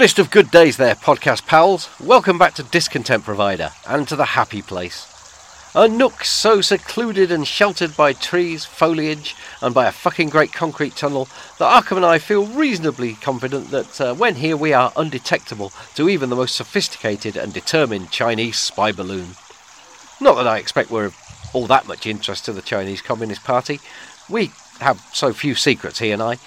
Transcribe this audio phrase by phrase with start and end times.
[0.00, 1.90] Goodest of good days there, podcast pals.
[2.00, 5.06] Welcome back to Discontent Provider and to the happy place.
[5.74, 10.96] A nook so secluded and sheltered by trees, foliage, and by a fucking great concrete
[10.96, 15.70] tunnel that Arkham and I feel reasonably confident that uh, when here we are undetectable
[15.96, 19.32] to even the most sophisticated and determined Chinese spy balloon.
[20.18, 21.16] Not that I expect we're of
[21.52, 23.80] all that much interest to the Chinese Communist Party.
[24.30, 26.38] We have so few secrets, he and I.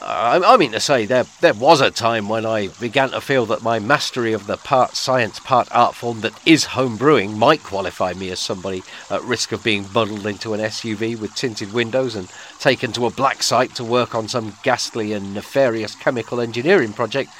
[0.00, 3.46] I, I mean to say, there there was a time when I began to feel
[3.46, 7.62] that my mastery of the part science, part art form that is home brewing might
[7.62, 12.14] qualify me as somebody at risk of being bundled into an SUV with tinted windows
[12.14, 16.92] and taken to a black site to work on some ghastly and nefarious chemical engineering
[16.92, 17.30] project.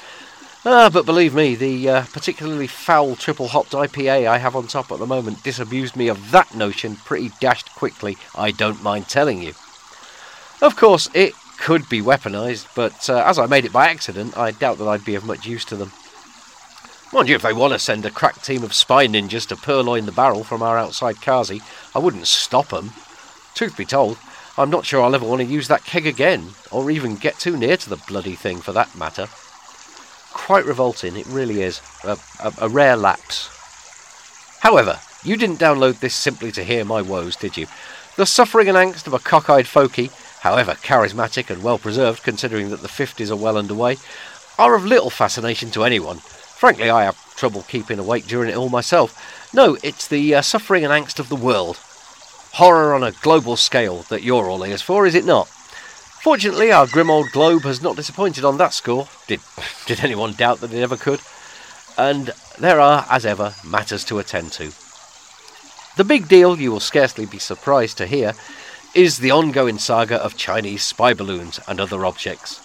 [0.67, 4.91] Ah, but believe me, the uh, particularly foul triple hopped IPA I have on top
[4.91, 9.43] at the moment disabused me of that notion pretty dashed quickly, I don't mind telling
[9.43, 9.53] you.
[10.61, 14.51] Of course, it could be weaponised, but uh, as I made it by accident, I
[14.51, 15.91] doubt that I'd be of much use to them.
[17.13, 20.05] Mind you, if they want to send a crack team of spy ninjas to purloin
[20.05, 21.61] the barrel from our outside Kazi,
[21.93, 22.91] I wouldn't stop 'em.
[23.53, 24.17] Truth be told,
[24.57, 27.57] I'm not sure I'll ever want to use that keg again, or even get too
[27.57, 29.27] near to the bloody thing for that matter.
[30.33, 31.81] Quite revolting, it really is.
[32.03, 33.49] A, a, a rare lapse.
[34.59, 37.67] However, you didn't download this simply to hear my woes, did you?
[38.15, 40.11] The suffering and angst of a cockeyed foky
[40.45, 43.97] however charismatic and well preserved considering that the 50s are well underway,
[44.59, 46.17] are of little fascination to anyone.
[46.19, 49.49] Frankly, I have trouble keeping awake during it all myself.
[49.55, 51.77] No, it's the uh, suffering and angst of the world.
[52.53, 55.47] Horror on a global scale that you're all ears for, is it not?
[55.47, 59.07] Fortunately, our grim old globe has not disappointed on that score.
[59.25, 59.39] Did,
[59.87, 61.21] did anyone doubt that it ever could?
[61.97, 64.71] And there are, as ever, matters to attend to.
[65.97, 68.33] The big deal, you will scarcely be surprised to hear,
[68.95, 72.61] is the ongoing saga of Chinese spy balloons and other objects.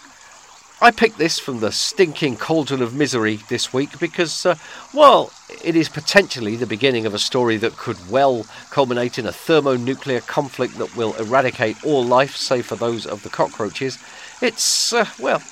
[0.80, 4.54] I picked this from the stinking cauldron of misery this week because, uh,
[4.92, 5.32] while
[5.62, 10.20] it is potentially the beginning of a story that could well culminate in a thermonuclear
[10.20, 13.98] conflict that will eradicate all life save for those of the cockroaches,
[14.40, 15.42] it's, uh, well,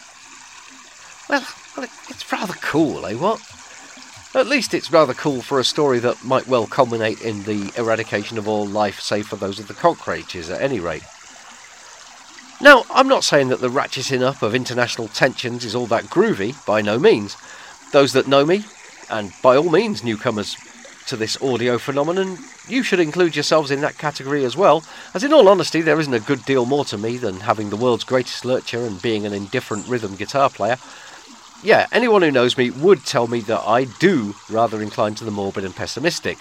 [1.28, 1.44] well,
[2.08, 3.42] it's rather cool, eh, what?
[4.38, 8.38] At least it's rather cool for a story that might well culminate in the eradication
[8.38, 11.02] of all life save for those of the cockroaches, at any rate.
[12.60, 16.54] Now, I'm not saying that the ratcheting up of international tensions is all that groovy,
[16.64, 17.36] by no means.
[17.92, 18.64] Those that know me,
[19.10, 20.56] and by all means newcomers
[21.08, 22.38] to this audio phenomenon,
[22.68, 24.84] you should include yourselves in that category as well,
[25.14, 27.76] as in all honesty, there isn't a good deal more to me than having the
[27.76, 30.76] world's greatest lurcher and being an indifferent rhythm guitar player
[31.62, 35.30] yeah, anyone who knows me would tell me that I do rather incline to the
[35.30, 36.38] morbid and pessimistic.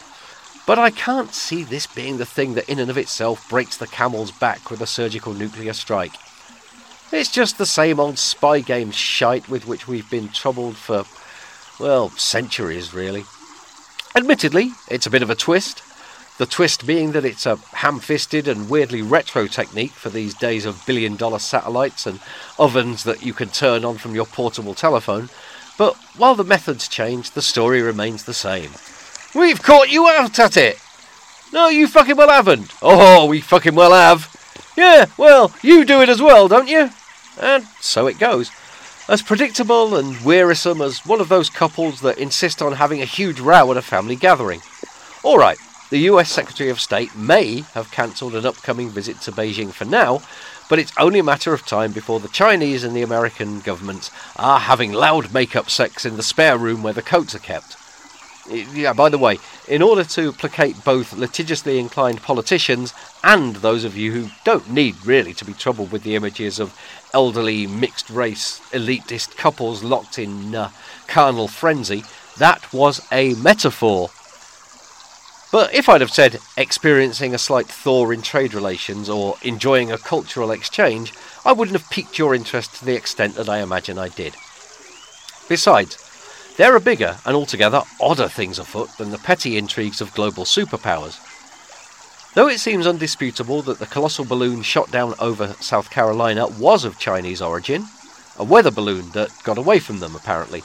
[0.68, 3.88] But I can't see this being the thing that in and of itself breaks the
[3.88, 6.14] camel's back with a surgical nuclear strike.
[7.12, 11.06] It's just the same old spy game shite with which we've been troubled for,
[11.80, 13.24] well, centuries really.
[14.14, 15.84] Admittedly, it's a bit of a twist,
[16.38, 20.66] the twist being that it's a ham fisted and weirdly retro technique for these days
[20.66, 22.20] of billion dollar satellites and
[22.60, 25.30] ovens that you can turn on from your portable telephone.
[25.78, 28.72] But while the methods change, the story remains the same.
[29.36, 30.80] We've caught you out at it!
[31.54, 32.72] No, you fucking well haven't!
[32.82, 34.34] Oh, we fucking well have!
[34.76, 36.90] Yeah, well, you do it as well, don't you?
[37.42, 38.52] And so it goes.
[39.10, 43.40] As predictable and wearisome as one of those couples that insist on having a huge
[43.40, 44.62] row at a family gathering.
[45.24, 45.58] Alright,
[45.90, 50.22] the US Secretary of State may have cancelled an upcoming visit to Beijing for now,
[50.70, 54.60] but it's only a matter of time before the Chinese and the American governments are
[54.60, 57.78] having loud make-up sex in the spare room where the coats are kept.
[58.50, 62.94] Yeah, by the way, in order to placate both litigiously inclined politicians
[63.24, 66.78] and those of you who don't need really to be troubled with the images of
[67.14, 70.70] elderly mixed race elitist couples locked in uh,
[71.08, 72.04] carnal frenzy,
[72.38, 74.10] that was a metaphor.
[75.52, 79.98] But if I'd have said experiencing a slight thaw in trade relations or enjoying a
[79.98, 81.14] cultural exchange,
[81.46, 84.36] I wouldn't have piqued your interest to the extent that I imagine I did.
[85.48, 85.98] Besides,
[86.58, 91.18] there are bigger and altogether odder things afoot than the petty intrigues of global superpowers.
[92.34, 97.00] Though it seems undisputable that the colossal balloon shot down over South Carolina was of
[97.00, 97.86] Chinese origin,
[98.38, 100.62] a weather balloon that got away from them apparently,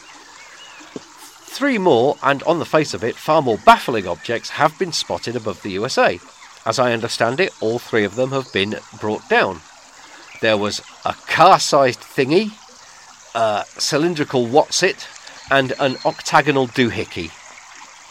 [1.52, 5.36] Three more, and on the face of it, far more baffling objects have been spotted
[5.36, 6.18] above the USA.
[6.64, 9.60] As I understand it, all three of them have been brought down.
[10.40, 12.52] There was a car sized thingy,
[13.34, 15.06] a cylindrical what's-it,
[15.50, 17.30] and an octagonal doohickey.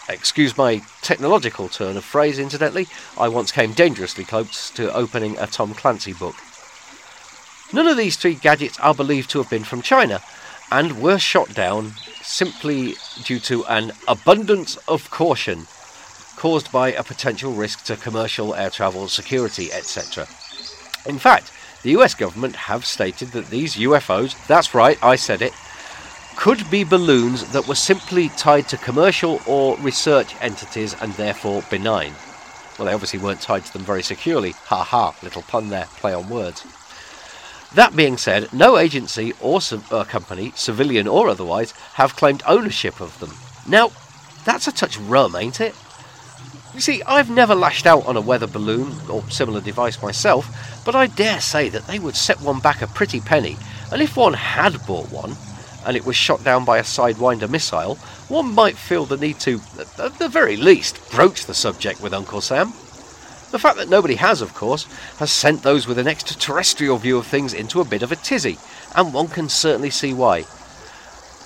[0.07, 2.88] Excuse my technological turn of phrase, incidentally.
[3.17, 6.35] I once came dangerously close to opening a Tom Clancy book.
[7.73, 10.21] None of these three gadgets are believed to have been from China,
[10.71, 11.91] and were shot down
[12.21, 15.68] simply due to an abundance of caution
[16.38, 20.27] caused by a potential risk to commercial air travel, security, etc.
[21.06, 21.51] In fact,
[21.83, 25.53] the US government have stated that these UFOs, that's right, I said it,
[26.38, 32.13] could be balloons that were simply tied to commercial or research entities and therefore benign.
[32.77, 34.51] Well, they obviously weren't tied to them very securely.
[34.65, 36.65] Ha ha, little pun there, play on words.
[37.73, 39.59] That being said, no agency or
[39.91, 43.31] uh, company, civilian or otherwise, have claimed ownership of them.
[43.68, 43.91] Now,
[44.44, 45.73] that's a touch rum, ain't it?
[46.73, 50.95] You see, I've never lashed out on a weather balloon or similar device myself, but
[50.95, 53.57] I dare say that they would set one back a pretty penny,
[53.91, 55.35] and if one had bought one,
[55.85, 57.95] and it was shot down by a Sidewinder missile,
[58.27, 59.59] one might feel the need to,
[59.97, 62.74] at the very least, broach the subject with Uncle Sam.
[63.51, 64.86] The fact that nobody has, of course,
[65.18, 68.57] has sent those with an extraterrestrial view of things into a bit of a tizzy,
[68.95, 70.45] and one can certainly see why.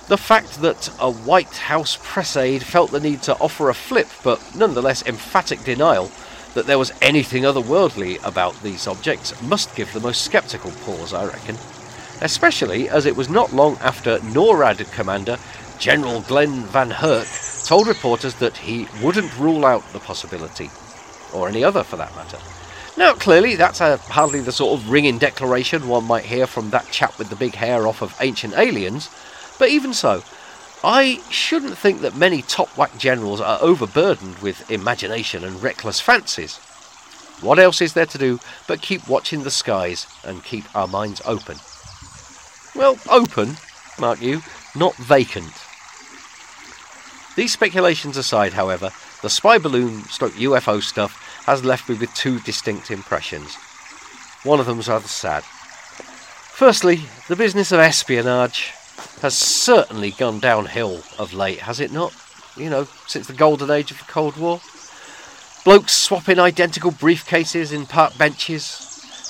[0.06, 4.06] The fact that a White House press aide felt the need to offer a flip
[4.22, 6.12] but nonetheless emphatic denial
[6.54, 11.26] that there was anything otherworldly about these objects must give the most sceptical pause, I
[11.26, 11.56] reckon.
[12.22, 15.38] Especially as it was not long after NORAD commander
[15.80, 20.70] General Glen VanHerck told reporters that he wouldn't rule out the possibility
[21.32, 22.38] or any other for that matter.
[22.96, 26.90] Now, clearly, that's a, hardly the sort of ringing declaration one might hear from that
[26.90, 29.10] chap with the big hair off of Ancient Aliens,
[29.58, 30.22] but even so,
[30.82, 36.56] I shouldn't think that many top whack generals are overburdened with imagination and reckless fancies.
[37.40, 41.20] What else is there to do but keep watching the skies and keep our minds
[41.26, 41.58] open?
[42.74, 43.56] Well, open,
[43.98, 44.42] mark you,
[44.74, 45.52] not vacant.
[47.36, 48.90] These speculations aside, however,
[49.22, 53.56] the spy balloon stroke UFO stuff has left me with two distinct impressions.
[54.42, 55.42] One of them's rather sad.
[55.42, 58.72] Firstly, the business of espionage
[59.20, 62.14] has certainly gone downhill of late, has it not?
[62.56, 64.60] You know, since the golden age of the Cold War.
[65.64, 68.78] Blokes swapping identical briefcases in park benches,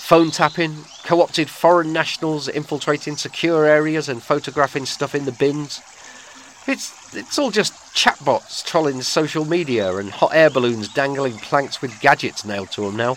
[0.03, 5.81] phone tapping, co opted foreign nationals infiltrating secure areas and photographing stuff in the bins.
[6.67, 11.99] It's it's all just chatbots trolling social media and hot air balloons dangling planks with
[12.03, 13.17] gadgets nailed to them now.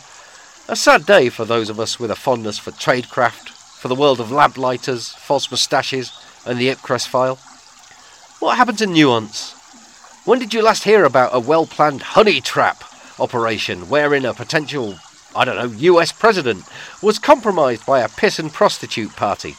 [0.70, 4.22] A sad day for those of us with a fondness for tradecraft, for the world
[4.22, 6.14] of lamp-lighters, false moustaches,
[6.46, 7.36] and the Ipcress file.
[8.40, 9.54] What happened to nuance?
[10.24, 12.82] When did you last hear about a well-planned honey trap
[13.20, 14.96] operation wherein a potential,
[15.36, 16.64] I don't know, US president
[17.04, 19.58] was compromised by a piss and prostitute party?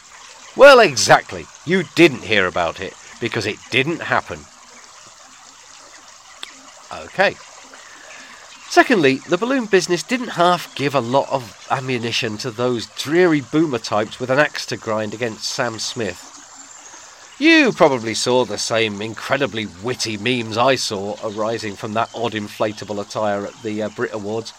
[0.57, 1.45] Well, exactly.
[1.67, 4.39] You didn't hear about it because it didn't happen.
[6.93, 7.37] Okay.
[8.69, 13.79] Secondly, the balloon business didn't half give a lot of ammunition to those dreary boomer
[13.79, 16.27] types with an axe to grind against Sam Smith.
[17.41, 23.01] You probably saw the same incredibly witty memes I saw arising from that odd inflatable
[23.01, 24.53] attire at the uh, Brit Awards.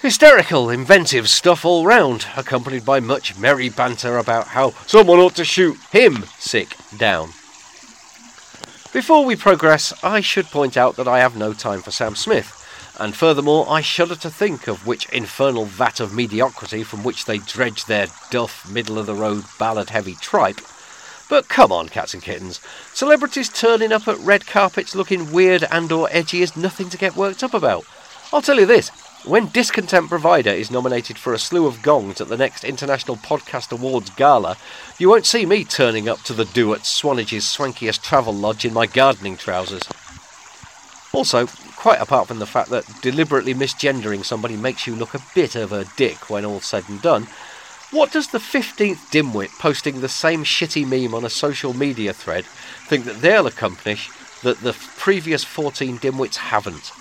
[0.00, 5.44] Hysterical, inventive stuff all round, accompanied by much merry banter about how someone ought to
[5.44, 7.30] shoot him sick down.
[8.90, 12.54] Before we progress, I should point out that I have no time for Sam Smith,
[12.98, 17.36] and furthermore, I shudder to think of which infernal vat of mediocrity from which they
[17.36, 20.60] dredge their duff, middle of the road, ballad heavy tripe.
[21.28, 22.62] But come on, cats and kittens,
[22.94, 27.14] celebrities turning up at red carpets looking weird and or edgy is nothing to get
[27.14, 27.84] worked up about.
[28.32, 28.90] I'll tell you this,
[29.24, 33.72] when Discontent Provider is nominated for a slew of gongs at the next International Podcast
[33.72, 34.56] Awards gala,
[34.98, 38.72] you won't see me turning up to the do at Swanage's swankiest travel lodge in
[38.72, 39.82] my gardening trousers.
[41.12, 41.46] Also,
[41.76, 45.72] quite apart from the fact that deliberately misgendering somebody makes you look a bit of
[45.72, 47.26] a dick when all's said and done,
[47.90, 52.44] what does the 15th dimwit posting the same shitty meme on a social media thread
[52.44, 54.10] think that they'll accomplish
[54.42, 56.92] that the previous 14 dimwits haven't?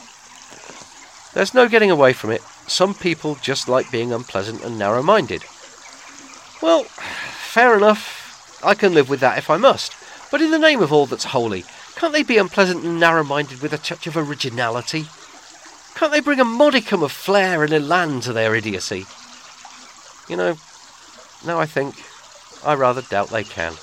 [1.37, 2.41] There's no getting away from it.
[2.65, 5.43] Some people just like being unpleasant and narrow minded.
[6.63, 8.59] Well, fair enough.
[8.63, 9.93] I can live with that if I must.
[10.31, 11.63] But in the name of all that's holy,
[11.95, 15.05] can't they be unpleasant and narrow minded with a touch of originality?
[15.93, 19.05] Can't they bring a modicum of flair and elan to their idiocy?
[20.27, 20.57] You know,
[21.45, 22.03] now I think,
[22.65, 23.73] I rather doubt they can.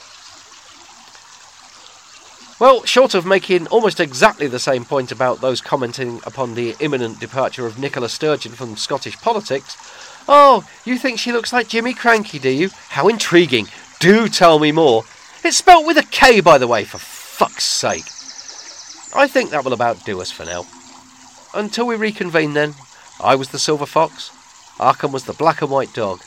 [2.61, 7.19] Well, short of making almost exactly the same point about those commenting upon the imminent
[7.19, 9.77] departure of Nicola Sturgeon from Scottish politics,
[10.29, 12.71] oh, you think she looks like Jimmy Krankie, do you?
[12.91, 13.67] How intriguing!
[13.99, 15.03] Do tell me more.
[15.43, 18.05] It's spelt with a K, by the way, for fuck's sake.
[19.17, 20.65] I think that will about do us for now.
[21.55, 22.75] Until we reconvene, then,
[23.21, 24.31] I was the silver fox,
[24.79, 26.21] Arkham was the black and white dog,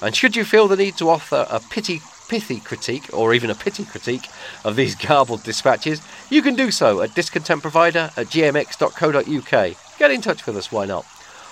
[0.00, 3.54] and should you feel the need to offer a pity pithy critique, or even a
[3.54, 4.28] pity critique,
[4.64, 6.00] of these garbled dispatches,
[6.30, 9.98] you can do so at discontentprovider at gmx.co.uk.
[9.98, 11.06] Get in touch with us, why not?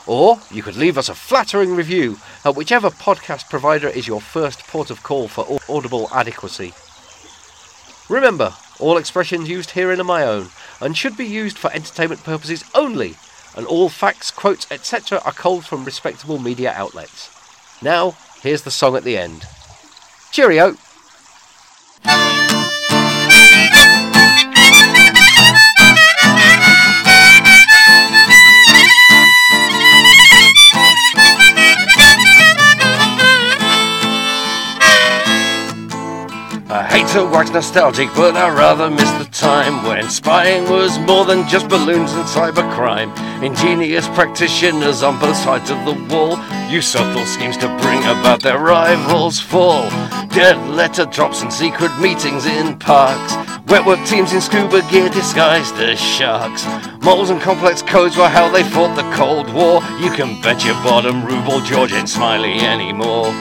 [0.06, 4.66] Or you could leave us a flattering review at whichever podcast provider is your first
[4.66, 6.72] port of call for audible adequacy.
[8.08, 10.48] Remember, all expressions used herein are my own
[10.80, 13.14] and should be used for entertainment purposes only,
[13.56, 15.20] and all facts, quotes, etc.
[15.24, 17.30] are culled from respectable media outlets.
[17.80, 19.46] Now, here's the song at the end.
[20.32, 20.74] Cheerio!
[36.92, 41.48] Hate to wax nostalgic, but I rather miss the time when spying was more than
[41.48, 43.10] just balloons and cybercrime.
[43.42, 46.36] Ingenious practitioners on both sides of the wall
[46.70, 49.88] use subtle schemes to bring about their rivals' fall.
[50.28, 53.32] Dead letter drops and secret meetings in parks.
[53.70, 56.66] Wetwork teams in scuba gear disguised as sharks.
[57.02, 59.80] Moles and complex codes were how they fought the Cold War.
[59.98, 63.32] You can bet your bottom ruble George ain't smiley anymore.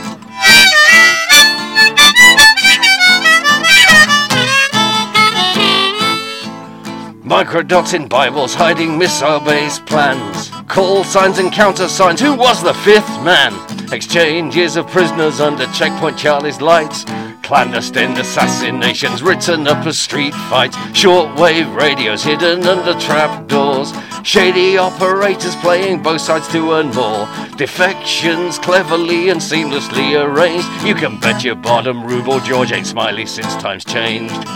[7.42, 10.52] Microdots in Bibles hiding missile base plans.
[10.68, 12.22] Call signs and countersigns.
[12.22, 13.52] Who was the fifth man?
[13.92, 17.04] Exchanges of prisoners under Checkpoint Charlie's lights.
[17.42, 20.76] Clandestine assassinations written up as street fights.
[20.94, 23.92] Shortwave radios hidden under trap doors.
[24.22, 27.28] Shady operators playing both sides to earn more.
[27.58, 30.68] Defections cleverly and seamlessly arranged.
[30.86, 34.48] You can bet your bottom ruble George ain't smiley since times changed.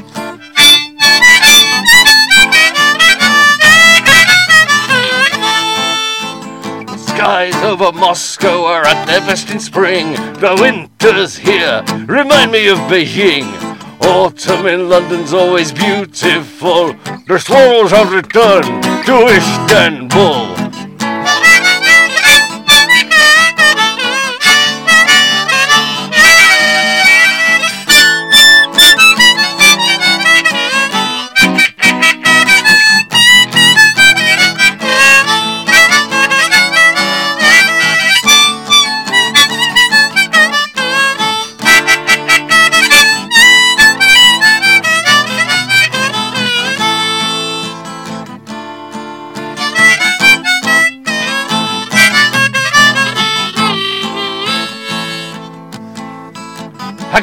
[7.16, 10.14] Skies over Moscow are at their best in spring.
[10.42, 13.48] The winter's here, remind me of Beijing.
[14.02, 16.94] Autumn in London's always beautiful.
[17.28, 20.45] The swallows have returned to Istanbul.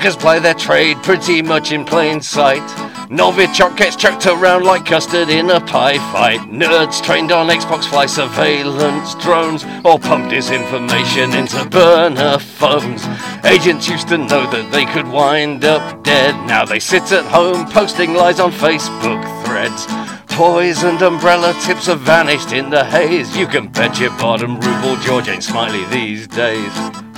[0.03, 2.61] Hackers play their trade pretty much in plain sight.
[3.09, 6.41] Novichok gets chucked around like custard in a pie fight.
[6.41, 13.07] Nerds trained on Xbox fly surveillance drones or pump disinformation into burner phones.
[13.45, 16.35] Agents used to know that they could wind up dead.
[16.49, 19.87] Now they sit at home posting lies on Facebook threads.
[20.35, 23.37] Toys and umbrella tips have vanished in the haze.
[23.37, 27.12] You can bet your bottom ruble George ain't smiley these days.